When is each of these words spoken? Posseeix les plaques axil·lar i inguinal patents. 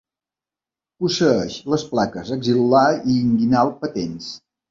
Posseeix 1.03 1.57
les 1.73 1.83
plaques 1.91 2.33
axil·lar 2.37 2.83
i 3.13 3.19
inguinal 3.27 3.73
patents. 3.85 4.35